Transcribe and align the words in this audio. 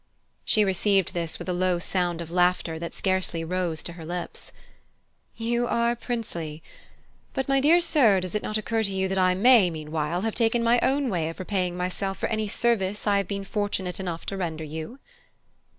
She 0.43 0.65
received 0.65 1.13
this 1.13 1.37
with 1.37 1.47
a 1.47 1.53
low 1.53 1.77
sound 1.77 2.21
of 2.21 2.31
laughter 2.31 2.79
that 2.79 2.95
scarcely 2.95 3.43
rose 3.43 3.83
to 3.83 3.93
her 3.93 4.03
lips. 4.03 4.51
"You 5.37 5.67
are 5.67 5.95
princely. 5.95 6.63
But, 7.35 7.47
my 7.47 7.59
dear 7.59 7.79
sir, 7.81 8.19
does 8.19 8.33
it 8.33 8.41
not 8.41 8.57
occur 8.57 8.81
to 8.81 8.91
you 8.91 9.07
that 9.07 9.19
I 9.19 9.35
may, 9.35 9.69
meanwhile, 9.69 10.21
have 10.21 10.33
taken 10.33 10.63
my 10.63 10.79
own 10.81 11.11
way 11.11 11.29
of 11.29 11.37
repaying 11.37 11.77
myself 11.77 12.17
for 12.17 12.29
any 12.29 12.47
service 12.47 13.05
I 13.05 13.17
have 13.17 13.27
been 13.27 13.43
fortunate 13.45 13.99
enough 13.99 14.25
to 14.25 14.37
render 14.37 14.63
you?" 14.63 14.97